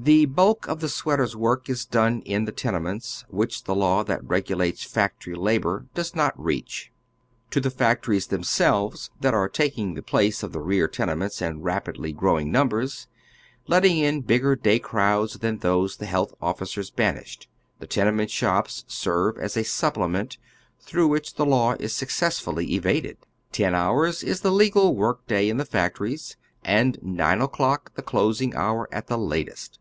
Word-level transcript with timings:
The 0.00 0.26
bulk 0.26 0.68
of 0.68 0.78
the 0.78 0.88
sweater's 0.88 1.34
work 1.34 1.68
is 1.68 1.84
done 1.84 2.20
in 2.20 2.44
the 2.44 2.52
tenements, 2.52 3.24
which 3.28 3.64
the 3.64 3.74
law 3.74 4.04
that 4.04 4.22
regulates 4.22 4.84
factory 4.84 5.34
labor 5.34 5.86
does 5.92 6.14
not 6.14 6.40
reach. 6.40 6.92
To 7.50 7.60
tlie 7.60 7.72
factories 7.72 8.28
themselvestliat 8.28 9.32
are 9.32 9.48
talcing 9.48 9.94
the 9.96 10.02
place 10.04 10.44
of 10.44 10.52
the 10.52 10.60
rear 10.60 10.86
tenements 10.86 11.42
in 11.42 11.62
rapidly 11.62 12.12
gi 12.12 12.20
owing 12.26 12.52
numbers, 12.52 13.08
letting 13.66 13.98
in 13.98 14.20
bigger 14.20 14.54
day 14.54 14.78
crowds 14.78 15.40
than 15.40 15.58
those 15.58 15.96
the 15.96 16.06
health 16.06 16.32
officers 16.40 16.92
banished, 16.92 17.48
the 17.80 17.88
tenement 17.88 18.30
shops 18.30 18.84
serve 18.86 19.36
as 19.38 19.56
a 19.56 19.64
supplement 19.64 20.38
through 20.78 21.08
which 21.08 21.34
the 21.34 21.44
law 21.44 21.74
is 21.80 21.92
successfully 21.92 22.72
evaded. 22.72 23.16
Ten 23.50 23.74
hours 23.74 24.22
is 24.22 24.42
the 24.42 24.52
legal 24.52 24.94
work 24.94 25.26
day 25.26 25.48
in 25.50 25.56
the 25.56 25.64
factories, 25.64 26.36
and 26.64 27.00
nine 27.02 27.40
o'clock 27.40 27.92
the 27.96 28.02
closing 28.02 28.54
hour 28.54 28.88
at 28.92 29.08
the 29.08 29.18
latest. 29.18 29.80